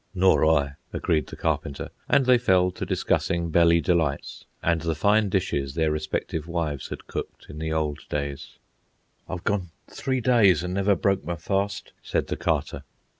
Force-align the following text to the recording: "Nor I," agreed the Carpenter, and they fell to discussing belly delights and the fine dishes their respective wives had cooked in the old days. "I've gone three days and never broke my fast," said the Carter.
"Nor 0.15 0.43
I," 0.49 0.77
agreed 0.93 1.27
the 1.27 1.35
Carpenter, 1.35 1.91
and 2.09 2.25
they 2.25 2.39
fell 2.39 2.71
to 2.71 2.87
discussing 2.87 3.51
belly 3.51 3.79
delights 3.79 4.45
and 4.63 4.81
the 4.81 4.95
fine 4.95 5.29
dishes 5.29 5.75
their 5.75 5.91
respective 5.91 6.47
wives 6.47 6.87
had 6.89 7.05
cooked 7.05 7.45
in 7.49 7.59
the 7.59 7.71
old 7.71 7.99
days. 8.09 8.55
"I've 9.29 9.43
gone 9.43 9.69
three 9.91 10.19
days 10.19 10.63
and 10.63 10.73
never 10.73 10.95
broke 10.95 11.23
my 11.23 11.35
fast," 11.35 11.93
said 12.01 12.29
the 12.29 12.35
Carter. 12.35 12.81